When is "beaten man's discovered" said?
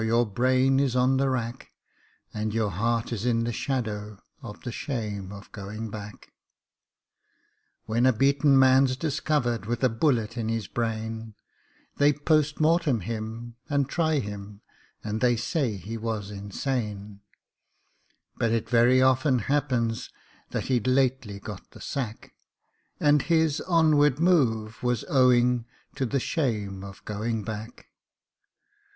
8.11-9.67